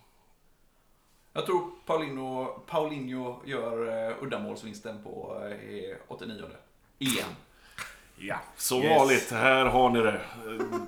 [1.32, 6.44] Jag tror Paulinho, Paulinho gör eh, uddamålsvinsten på eh, 89
[6.98, 7.28] Igen.
[8.16, 8.98] Ja, som Yes.
[8.98, 9.30] vanligt.
[9.30, 10.20] Här har ni det.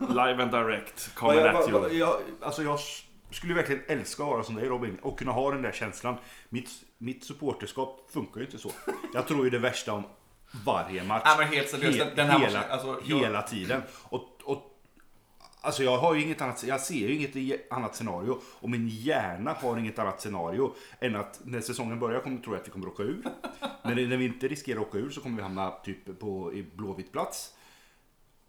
[0.09, 1.15] Live and direct.
[1.15, 1.89] Kommer jag, at you.
[1.93, 5.51] jag, alltså jag s- skulle verkligen älska att vara som dig Robin och kunna ha
[5.51, 6.17] den där känslan.
[6.49, 8.71] Mitt, mitt supporterskap funkar ju inte så.
[9.15, 10.03] Jag tror ju det värsta om
[10.65, 11.23] varje match.
[11.27, 13.83] Nej, men helt seriöst, He- den- här hela, matchen, alltså, jag- hela tiden.
[14.03, 14.81] Och, och,
[15.61, 19.53] alltså jag har ju inget annat, jag ser ju inget annat scenario och min hjärna
[19.53, 22.87] har inget annat scenario än att när säsongen börjar kommer tror jag att vi kommer
[22.87, 23.23] att åka ur.
[23.83, 26.63] Men när vi inte riskerar att åka ur så kommer vi hamna typ på, i
[26.63, 27.55] blåvitt plats.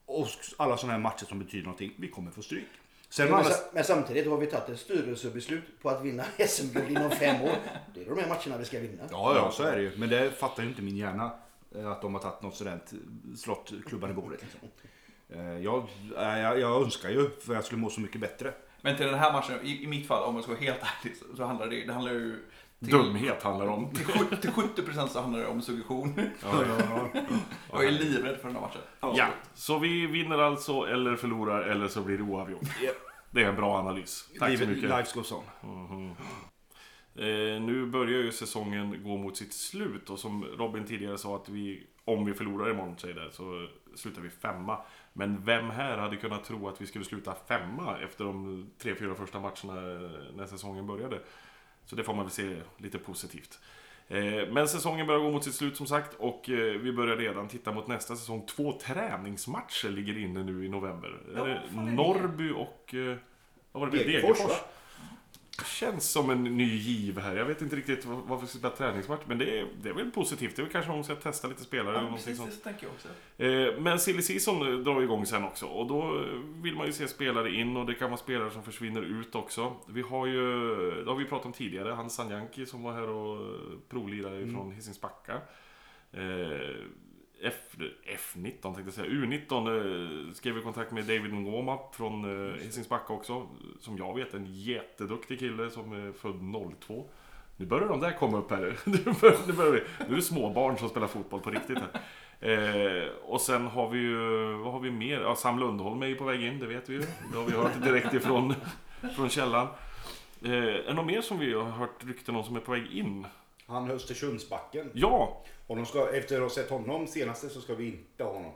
[0.05, 2.67] Och alla sådana här matcher som betyder någonting, vi kommer få stryk.
[3.15, 7.11] Sen Men, alla, men samtidigt har vi tagit ett styrelsebeslut på att vinna SM-guld inom
[7.11, 7.55] fem år.
[7.93, 9.03] Det är de här matcherna vi ska vinna.
[9.11, 9.91] Ja, ja, så är det ju.
[9.97, 11.31] Men det fattar ju inte min hjärna.
[11.75, 12.93] eh, Att de har tagit något sådant,
[13.37, 14.41] slått klubban i bordet.
[14.41, 14.59] Liksom.
[15.29, 18.53] Eh, Jag, eh, jag, jag önskar ju, för jag skulle må så mycket bättre.
[18.81, 21.17] Men till den här matchen, i, i mitt fall, om jag ska vara helt ärlig,
[21.17, 22.39] så, så handlar det, det handlar ju...
[22.79, 23.93] Till, Dumhet handlar det om.
[23.93, 26.13] Till, till 70% så handlar det om suggestion.
[27.71, 28.81] Jag är livrädd för den här matchen.
[29.17, 32.61] Ja, så vi vinner alltså eller förlorar eller så blir det oavgjort.
[33.35, 34.29] Det är en bra analys.
[34.39, 34.83] Tack så Livet, mycket.
[34.83, 36.15] life goes on.
[37.15, 41.49] Eh, nu börjar ju säsongen gå mot sitt slut och som Robin tidigare sa att
[41.49, 44.77] vi, om vi förlorar imorgon säger det, så slutar vi femma.
[45.13, 49.15] Men vem här hade kunnat tro att vi skulle sluta femma efter de tre, fyra
[49.15, 49.81] första matcherna
[50.35, 51.19] när säsongen började?
[51.85, 53.59] Så det får man väl se lite positivt.
[54.07, 57.47] Eh, Men säsongen börjar gå mot sitt slut som sagt och eh, vi börjar redan
[57.47, 58.45] titta mot nästa säsong.
[58.45, 61.17] Två träningsmatcher ligger inne nu i november.
[61.35, 61.57] Ja?
[61.81, 62.93] Norrby och...
[62.95, 63.17] eh,
[63.71, 63.97] Vad var det?
[63.97, 64.57] Degerfors, Degerfors.
[65.63, 67.35] Känns som en ny giv här.
[67.35, 69.93] Jag vet inte riktigt vad- varför vi ska spela träningsmatch, men det är, det är
[69.93, 70.55] väl positivt.
[70.55, 72.51] Det är väl kanske om de ska testa lite spelare eller Ja, någonting precis, sånt.
[72.63, 73.07] det tänker jag också.
[73.77, 76.23] Eh, Men silly season drar igång sen också och då
[76.61, 79.73] vill man ju se spelare in och det kan vara spelare som försvinner ut också.
[79.87, 80.41] Vi har ju,
[81.03, 83.55] det har vi pratat om tidigare, han Sanjanki som var här och
[83.89, 84.55] provlirade Mm.
[84.55, 85.41] från Hisings Backa.
[86.11, 86.75] Eh,
[87.45, 89.07] F, F19 tänkte jag säga.
[89.07, 93.47] U19 eh, skrev i kontakt med David Ngoma från eh, Hisings Backa också.
[93.79, 96.39] Som jag vet en jätteduktig kille som är född
[96.87, 97.09] 02.
[97.57, 98.77] Nu börjar de där komma upp här.
[98.85, 99.81] Nu börjar, nu börjar vi.
[100.07, 102.01] Nu är det små barn som spelar fotboll på riktigt här.
[102.39, 104.17] Eh, och sen har vi ju,
[104.53, 105.21] vad har vi mer?
[105.21, 107.03] Ja, Sam Lundholm är ju på väg in, det vet vi ju.
[107.31, 108.55] Det har vi hört direkt ifrån
[109.15, 109.67] från källan.
[110.41, 112.91] Eh, är det något mer som vi har hört rykten om som är på väg
[112.91, 113.25] in?
[113.65, 114.91] Han Östersundsbacken.
[114.93, 118.33] Ja, Och de ska, efter att ha sett honom senaste så ska vi inte ha
[118.33, 118.53] honom.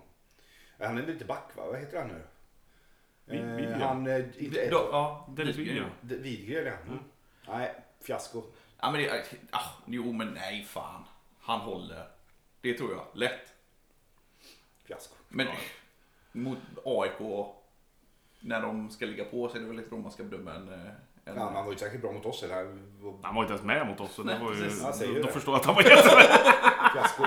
[0.80, 1.66] Han är lite back va?
[1.66, 2.22] Vad heter han nu?
[3.26, 3.74] Widgren.
[3.74, 4.72] Eh, han, eh, inte ett.
[4.72, 5.90] Ja, Dennis Widgren.
[6.02, 6.92] Widgren ja.
[6.92, 7.00] Mm.
[7.48, 8.44] Nej, fiasko.
[8.82, 11.04] Ja, men det, ah, jo, men nej fan.
[11.40, 12.08] Han håller.
[12.62, 13.06] Det tror jag.
[13.14, 13.54] Lätt.
[14.84, 15.16] Fiasko.
[15.28, 15.48] Men
[16.32, 17.48] mot AIK,
[18.40, 20.92] när de ska ligga på så är det väl lite då man ska bedöma en...
[21.36, 22.44] Ja, han var ju säkert bra mot oss.
[22.44, 22.56] Eller?
[23.22, 24.70] Han var inte ens med mot oss, så det Nej, var ju...
[24.70, 25.32] säger Då det.
[25.34, 26.22] förstår jag att han var jättebra.
[26.94, 27.24] Fiasko.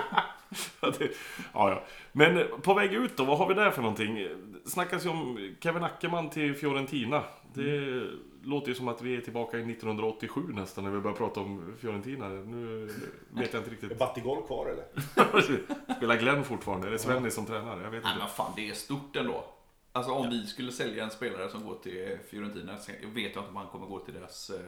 [0.81, 1.11] Ja, det-
[1.53, 1.83] ja, ja.
[2.13, 4.29] Men eh, på väg ut då, vad har vi där för någonting?
[4.67, 7.23] Snackas ju om Kevin Ackerman till Fiorentina.
[7.55, 8.03] Det
[8.45, 11.75] låter ju som att vi är tillbaka i 1987 nästan när vi börjar prata om
[11.81, 12.29] Fiorentina.
[12.29, 12.87] Nu
[13.31, 13.99] vet jag inte Är riktigt.
[13.99, 15.95] Battigol kvar eller?
[15.97, 16.87] Spelar Glenn fortfarande?
[16.87, 17.73] Är det Svennis som tränar?
[17.83, 18.19] Jag vet Nej inte.
[18.19, 19.45] men fan, det är stort ändå.
[19.93, 23.51] Alltså om vi skulle sälja en spelare som går till Fiorentina, jag vet jag inte
[23.51, 24.61] om han kommer gå till deras eh,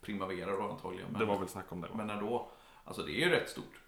[0.00, 1.06] Primavera då antagligen.
[1.10, 1.88] Men, Det var väl snack om det.
[1.88, 1.94] va?
[1.96, 2.50] men ändå,
[2.84, 3.82] alltså det är ju rätt stort.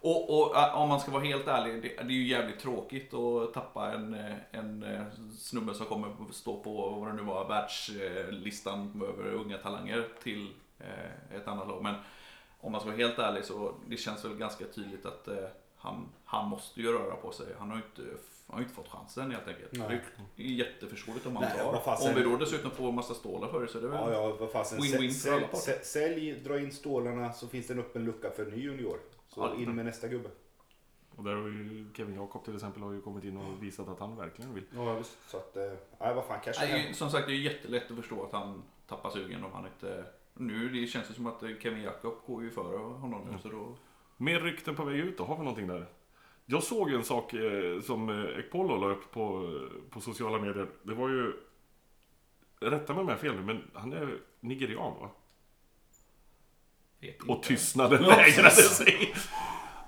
[0.00, 3.14] Och, och äh, om man ska vara helt ärlig, det, det är ju jävligt tråkigt
[3.14, 5.02] att tappa en, eh, en eh,
[5.38, 11.36] snubbe som kommer stå på, vad det nu var, världslistan över unga talanger till eh,
[11.36, 11.82] ett annat lag.
[11.82, 11.94] Men
[12.60, 16.08] om man ska vara helt ärlig så det känns väl ganska tydligt att eh, han,
[16.24, 17.46] han måste ju röra på sig.
[17.58, 19.72] Han har ju inte, har ju inte fått chansen helt enkelt.
[19.72, 20.00] Nej.
[20.36, 21.80] Det är jätteförståeligt om han Nej, tar.
[21.80, 22.08] fasen.
[22.08, 24.12] Om vi då dessutom får massa stålar för det så är det väl...
[24.12, 24.48] Ja, ja.
[24.62, 25.72] Win-win för alla Sälj, parter.
[25.72, 28.98] sä- sälj, dra in stålarna så finns det en öppen lucka för en ny junior.
[29.28, 30.28] Så Ja, in med nästa gubbe.
[31.16, 33.98] Och där har ju Kevin Jakob till exempel har ju kommit in och visat att
[34.00, 34.64] han verkligen vill.
[34.74, 35.18] Ja, visst.
[35.30, 35.62] Så att, eh,
[36.00, 39.10] nej vad fan, casha Nej, som sagt, det är jättelätt att förstå att han tappar
[39.10, 40.04] sugen om han inte...
[40.34, 43.74] Nu det känns det som att Kevin Jakob går ju före honom nu så då...
[44.16, 45.24] Mer rykten på väg ut då?
[45.24, 45.86] Har vi någonting där?
[46.46, 49.58] Jag såg en sak eh, som eh, Ekpolo la upp på,
[49.90, 50.68] på sociala medier.
[50.82, 51.32] Det var ju...
[52.60, 55.10] Rätta mig om jag har fel nu, men han är nigerian va?
[57.28, 59.14] Och tystnaden lägrade sig.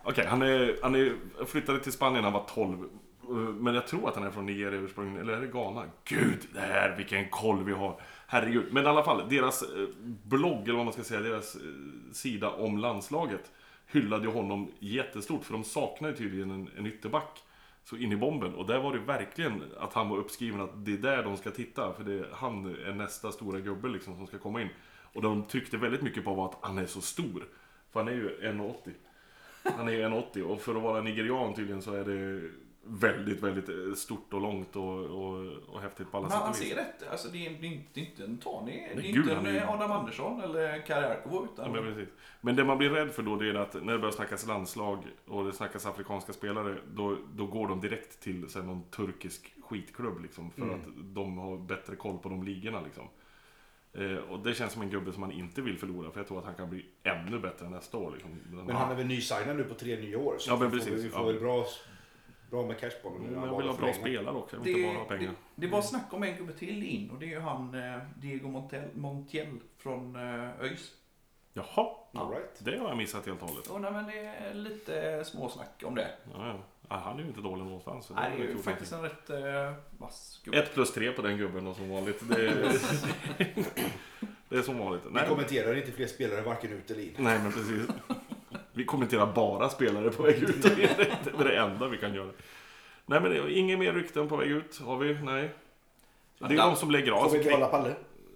[0.04, 1.16] Okej, han, är, han är,
[1.46, 2.78] flyttade till Spanien när han var 12.
[3.22, 5.20] Eh, Men jag tror att han är från Nigeria ursprungligen.
[5.20, 5.84] Eller är det Ghana?
[6.04, 8.00] Gud, det här, vilken koll vi har.
[8.26, 8.72] Herregud.
[8.72, 9.88] Men i alla fall, deras eh,
[10.24, 11.60] blogg, eller vad man ska säga, deras eh,
[12.12, 13.52] sida om landslaget
[13.92, 15.44] hyllade ju honom jättestort.
[15.44, 17.42] För de saknade tydligen en, en ytterback.
[17.84, 18.54] Så in i bomben.
[18.54, 21.50] Och där var det verkligen att han var uppskriven att det är där de ska
[21.50, 21.92] titta.
[21.92, 24.68] För det, han är nästa stora gubbe liksom som ska komma in.
[25.12, 27.44] Och de tryckte väldigt mycket på att han är så stor.
[27.92, 28.74] För han är ju 1,80.
[29.62, 32.50] Han är ju 1,80 och för att vara nigerian tydligen så är det
[32.88, 36.50] väldigt, väldigt eh, stort och långt och, och, och häftigt på alla Men sätt han
[36.50, 36.68] och vis.
[36.68, 37.08] ser rätt.
[37.10, 38.88] Alltså det är, det är inte, det är inte en Tani.
[38.96, 41.72] Det är gud, inte han är en Adam Andersson eller Kari Arkovo Ja, utan...
[41.72, 42.14] men, precis.
[42.40, 44.98] men det man blir rädd för då det är att när det börjar snackas landslag
[45.28, 49.54] och det snackas afrikanska spelare då, då går de direkt till så här, någon turkisk
[49.68, 50.74] skitklubb liksom, för Mm.
[50.74, 52.80] att de har bättre koll på de ligorna.
[52.80, 53.04] Liksom.
[53.92, 56.38] Eh, och det känns som en gubbe som man inte vill förlora för jag tror
[56.38, 58.10] att han kan bli ännu bättre nästa år.
[58.12, 58.30] Liksom.
[58.66, 60.34] Men han är väl nysignad nu på tre nya år.
[60.38, 61.26] Så Ja, men vi får, precis, vi får ja.
[61.26, 61.66] väl bra,
[62.50, 63.22] bra med cash på honom.
[63.26, 65.08] nu när han jag vill bara ha bra spelare också, jag vill inte bara ha
[65.08, 65.34] Det, det, pengar.
[65.54, 68.48] det var snack om en gubbe till in och det är ju han eh, Diego
[68.48, 70.92] Montel, Montiel från eh, ÖIS.
[71.52, 72.58] Jaha, All right.
[72.58, 73.66] det har jag missat helt och hållet.
[73.66, 76.08] Och nej, men det är lite småsnack om det.
[76.34, 76.46] Ja,
[76.88, 76.96] ja.
[76.96, 78.06] Han är ju inte dålig någonstans.
[78.06, 80.58] så Nej, det är vi ju faktiskt en rätt eh, vass gubbe.
[80.58, 82.28] Ett plus tre på den gubben då, som vanligt.
[82.28, 82.54] Det är,
[84.48, 85.02] det är som vanligt.
[85.06, 87.14] Vi Nej, kommenterar inte fler spelare varken ut eller in.
[87.18, 87.86] nej, men precis.
[88.78, 90.62] Vi kommenterar bara spelare på väg ut.
[90.76, 92.30] Det är det, det det enda vi kan göra.
[93.06, 94.80] Nej, men det inget mer rykten på väg ut.
[94.80, 95.14] Har vi?
[95.14, 95.50] Nej.
[96.38, 97.22] Det är de som lägger av.
[97.28, 97.94] Får vi behålla Palle?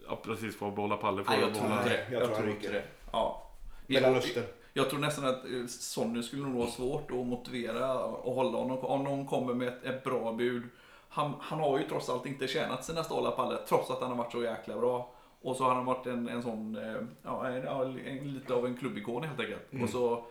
[0.09, 0.57] Ja, precis.
[0.57, 1.25] Får behålla Palle.
[1.25, 1.83] Får Nej, jag tror behålla...
[1.83, 2.13] inte det.
[2.13, 2.73] Jag Jag, tror inte ryker.
[2.73, 2.83] det.
[3.13, 3.51] Ja.
[3.87, 4.45] Mellanöstern.
[4.73, 8.79] Jag tror nästan att eh, Sonny skulle nog vara svårt att motivera och hålla honom.
[8.79, 10.63] Om någon kommer med ett, ett bra bud.
[11.09, 14.17] Han, han har ju trots allt inte tjänat sina stålar Palle, trots att han har
[14.17, 15.11] varit så jäkla bra.
[15.43, 17.67] Och så har han varit en, en sån, eh, ja, en,
[17.99, 19.73] en, lite av en klubbikon helt enkelt.
[19.73, 19.85] Mm.
[19.85, 20.25] Och så,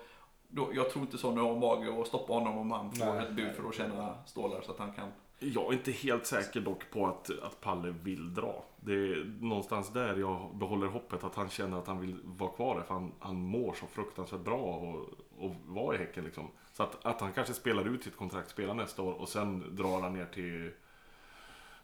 [0.48, 3.36] då, jag tror inte Sonny har mage att stoppa honom om han får Nej, ett
[3.36, 5.08] bud för att tjäna stålar så att han kan.
[5.40, 8.64] Jag är inte helt säker dock på att, att Palle vill dra.
[8.80, 12.76] Det är någonstans där jag behåller hoppet att han känner att han vill vara kvar
[12.76, 12.84] där.
[12.84, 15.06] För han, han mår så fruktansvärt bra och,
[15.38, 16.48] och vara i Häcken liksom.
[16.74, 20.02] Så att, att han kanske spelar ut sitt kontrakt, spelar nästa år och sen drar
[20.02, 20.72] han ner till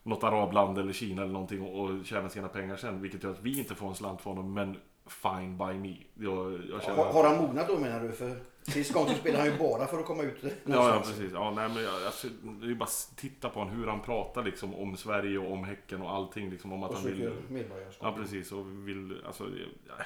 [0.07, 3.01] något arabland eller Kina eller någonting och, och tjänar sina pengar sen.
[3.01, 4.53] Vilket gör att vi inte får en slant för honom.
[4.53, 5.95] Men fine by me.
[6.13, 6.97] Jag, jag känner...
[6.97, 8.11] Har, har han mognat då menar du?
[8.11, 11.31] För sist gång så spelade han ju bara för att komma ut Ja, ja precis.
[11.33, 14.01] Ja, nej, men jag, alltså, det är ju bara att titta på honom, hur han
[14.01, 16.49] pratar liksom, om Sverige och om Häcken och allting.
[16.49, 17.17] Liksom, om att Och han vill...
[17.17, 18.13] söker medborgarskap.
[18.17, 18.51] Ja, precis.
[18.51, 19.43] Och vill, alltså,
[19.87, 19.97] jag,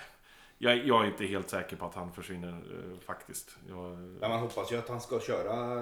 [0.58, 3.58] jag, jag är inte helt säker på att han försvinner eh, faktiskt.
[3.70, 5.82] Jag, Men man hoppas ju att han ska köra.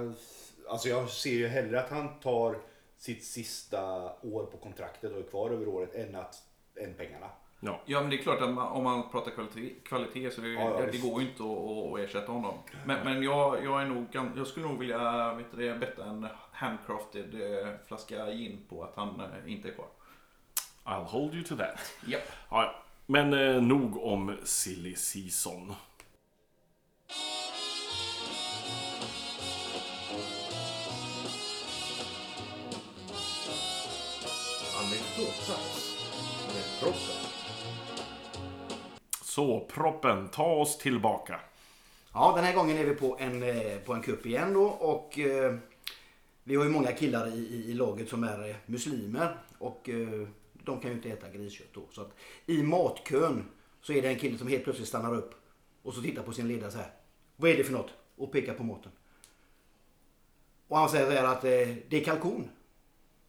[0.70, 2.56] Alltså jag ser ju hellre att han tar
[3.00, 6.44] sitt sista år på kontraktet och är kvar över året än att
[6.76, 7.30] än pengarna.
[7.60, 7.82] ja.
[7.86, 10.80] Ja men det är klart att man, om man pratar kvalitet, kvalitet så det, Ja,
[10.80, 12.54] ja, det, går ju inte att, att ersätta honom.
[12.86, 14.06] Men, men jag, jag, är nog,
[14.38, 18.96] jag skulle nog vilja vet du, det, betta en handcrafted eh, flaska gin på att
[18.96, 19.88] han eh, inte är kvar.
[20.84, 21.80] I'll hold you to that.
[22.06, 22.84] Ja, ja.
[23.06, 25.74] men eh, nog om silly season.
[35.50, 35.98] Anekdotdags
[36.48, 37.16] med proppen.
[39.24, 41.40] Så, proppen, ta oss tillbaka.
[42.14, 45.20] Ja, den här gången är vi på en, eh, på en kupp igen då och
[45.20, 45.56] eh,
[46.44, 50.28] vi har ju många killar i, i, i laget som är eh, muslimer och eh,
[50.54, 51.82] de kan ju inte äta griskött då.
[51.92, 52.12] Så att
[52.46, 53.46] i matkön
[53.82, 55.34] så är det en kille som helt plötsligt stannar upp
[55.84, 56.92] och så tittar på sin ledare så här.
[57.36, 57.94] Vad är det för något?
[58.18, 58.92] Och pekar på maten.
[60.68, 62.50] Och han säger så här att eh, det är kalkon.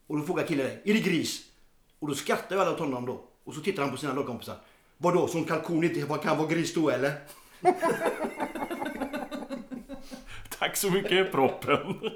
[0.07, 1.50] Och då frågar killen är det gris?
[2.01, 3.25] Och då skrattar ju alla åt honom då.
[3.45, 4.57] Och så tittar han på sina lagkompisar.
[4.99, 7.13] Vadå, som kalkon inte kan vara gris då eller?
[10.59, 12.11] Tack så mycket, proppen.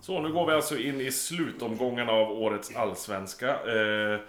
[0.00, 3.48] Så, nu går vi alltså in i slutomgångarna av årets allsvenska.
[3.48, 4.20] Eh,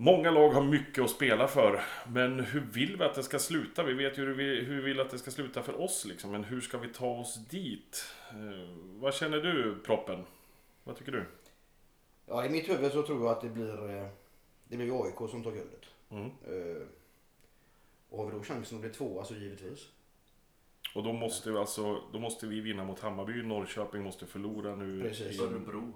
[0.00, 1.80] många lag har mycket att spela för.
[2.08, 3.82] Men hur vill vi att det ska sluta?
[3.82, 6.30] Vi vet ju hur vi, hur vi vill att det ska sluta för oss liksom.
[6.30, 8.04] Men hur ska vi ta oss dit?
[8.30, 8.68] Eh,
[9.00, 10.24] vad känner du, Proppen?
[10.84, 11.24] Vad tycker du?
[12.26, 14.08] Ja, i mitt huvud så tror jag att det blir, eh,
[14.68, 15.84] det blir AIK som tar guldet.
[16.10, 16.24] Mm.
[16.26, 16.82] Eh,
[18.10, 19.88] Och har vi då chansen att bli tvåa så givetvis.
[20.94, 23.42] Och då måste vi alltså, då måste vi vinna mot Hammarby.
[23.42, 25.02] Norrköping måste förlora nu.
[25.02, 25.40] Precis.
[25.40, 25.92] i- Örebro.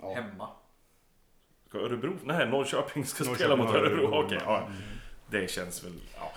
[0.00, 0.14] Ja.
[0.14, 0.48] Hemma.
[1.72, 2.12] Ska Örebro?
[2.24, 3.98] Nej, Norrköping ska Norrköping spela mot Örebro.
[4.02, 4.24] Örebro.
[4.26, 4.68] Okej, ja.
[5.30, 5.92] Det känns väl...
[6.18, 6.32] Ja.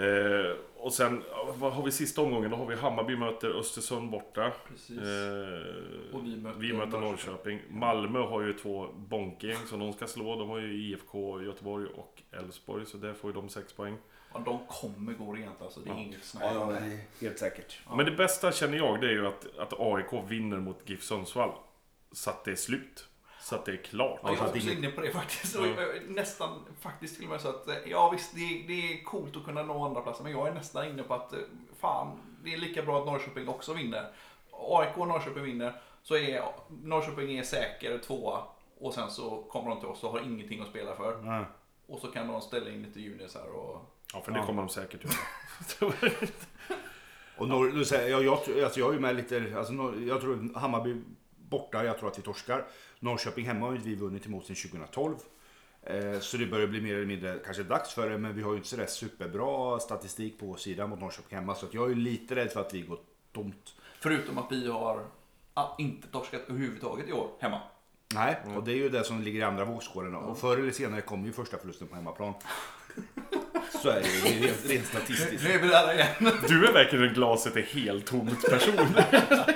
[0.00, 1.22] Eh, och sen,
[1.54, 2.50] vad har vi sista omgången?
[2.50, 4.52] Då har vi Hammarby möter Östersund borta.
[4.68, 4.98] Precis.
[4.98, 7.00] Eh, Och vi möter vi möter Norrköping.
[7.00, 7.60] Norrköping.
[7.70, 10.36] Malmö har ju två bonkgäng som de ska slå.
[10.36, 12.86] De har ju IFK Göteborg och Elfsborg.
[12.86, 13.96] Så där får ju de sex poäng.
[14.34, 15.80] Ja, de kommer gå rent alltså.
[15.80, 16.00] Det är Ja.
[16.00, 16.80] inget snack Ja, ja,
[17.20, 17.80] helt säkert.
[17.88, 17.96] Ja.
[17.96, 21.50] Men det bästa känner jag det är ju att, att AIK vinner mot GIF Sundsvall.
[22.12, 23.08] Så att det är slut.
[23.48, 24.20] Så att det är klart.
[24.22, 25.54] Ja, jag att också ingen- inne på det faktiskt.
[25.54, 25.66] Ja.
[25.66, 29.04] Är Nästan faktiskt till och med så att, eh, ja visst det är, det är
[29.04, 31.38] coolt att kunna nå andra platser men jag är nästan inne på att, eh,
[31.80, 34.12] fan, det är lika bra att Norrköping också vinner.
[34.52, 36.44] AIK och Norrköping vinner, så är
[36.82, 38.42] Norrköping är säker tvåa
[38.80, 41.24] och sen så kommer de till oss och har ingenting att spela för.
[41.26, 41.44] Ja.
[41.86, 43.94] Och så kan de ställa in lite junisar och...
[44.14, 44.46] Ja, för det Ja.
[44.46, 45.92] kommer de säkert göra.
[47.38, 48.32] Och Norr, nu säger jag, jag,
[48.64, 49.72] alltså jag är ju med lite, alltså
[50.06, 50.96] jag tror Hammarby
[51.48, 52.66] borta, jag tror att vi torskar.
[53.00, 55.14] Norrköping hemma har ju vi vunnit emot sedan 2012.
[55.82, 58.50] Eh, så det börjar bli mer eller mindre kanske dags för det, men vi har
[58.50, 61.54] ju inte sådär superbra statistik på vår sida mot Norrköping hemma.
[61.54, 62.98] Så att jag är ju lite rädd för att vi går
[63.32, 63.74] tomt.
[64.00, 65.04] Förutom att vi har
[65.54, 67.60] ah, inte torskat överhuvudtaget i år hemma.
[68.14, 70.14] Nej, och det är ju det som ligger i andra vågskålen.
[70.14, 72.34] Och förr eller senare kommer ju första förlusten på hemmaplan.
[73.82, 75.44] Så är det ju rent, rent statistiskt.
[75.44, 76.32] Nu är vi där igen.
[76.48, 78.74] Du är verkligen en glaset är helt tomt person.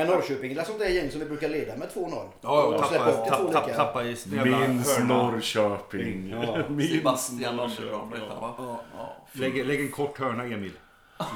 [0.00, 2.28] Men Norrköping är sånt där gäng som vi brukar leda med 2-0.
[2.40, 4.98] Ja, Och och släppa upp tappa, i sin jävla Minns.
[4.98, 6.30] Norrköping.
[6.30, 6.62] Ja.
[6.68, 8.22] Minns Sebastian Norrköping.
[8.28, 8.80] Ja.
[8.96, 9.16] Ja.
[9.32, 10.72] Lägg, lägg en kort hörna Emil.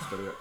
[0.00, 0.35] Sista du gör.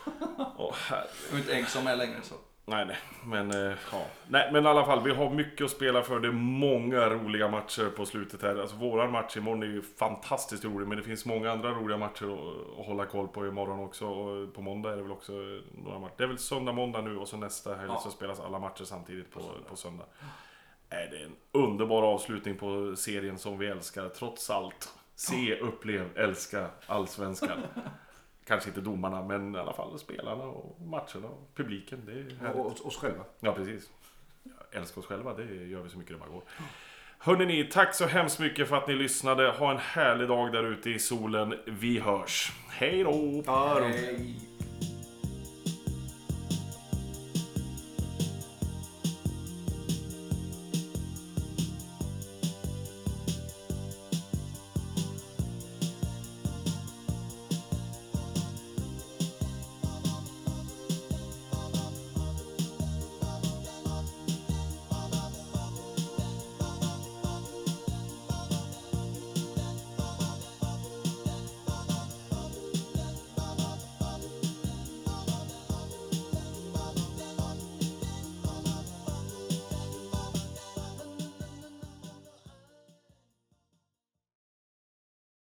[0.58, 1.08] Åh, herre.
[1.32, 2.36] Det är inte ägg som är längre så.
[2.66, 2.98] Nej, nej.
[3.26, 4.06] Men, eh, ja.
[4.28, 6.20] nej, men i alla fall, vi har mycket att spela för.
[6.20, 8.56] Det är många roliga matcher på slutet här.
[8.62, 12.26] Alltså, våran match imorgon är ju fantastiskt rolig, men det finns många andra roliga matcher
[12.26, 14.08] att, att hålla koll på imorgon också.
[14.08, 15.32] Och på måndag är det väl också
[15.72, 16.14] några matcher.
[16.18, 18.00] Det är väl söndag, måndag nu och så nästa helg Ja.
[18.04, 20.06] så spelas alla matcher samtidigt på, på söndag.
[20.90, 24.94] Är det en underbar avslutning på serien som vi älskar, trots allt.
[25.16, 27.58] Se, upplev, älska Allsvenskan.
[28.48, 32.02] Kanske inte domarna, men i alla fall spelarna och matcherna och publiken.
[32.06, 32.56] Det är härligt.
[32.56, 33.24] Och oss- själva.
[33.40, 33.90] Ja, precis.
[34.72, 36.42] Älska oss själva, det gör vi så mycket det bara går.
[37.18, 39.50] Hörrni ni, tack så hemskt mycket för att ni lyssnade.
[39.52, 41.54] Ha en härlig dag där ute i solen.
[41.66, 42.52] Vi hörs.
[42.70, 43.44] Hej då.
[43.84, 44.36] Hej.